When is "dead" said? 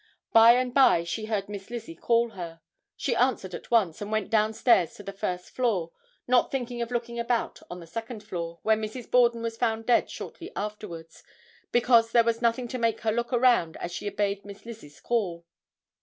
9.85-10.09